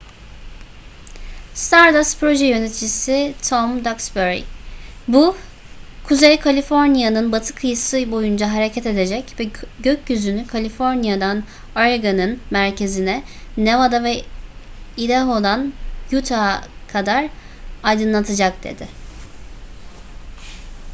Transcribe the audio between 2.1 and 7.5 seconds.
proje yöneticisi tom duxbury bu kuzey kaliforniya'nın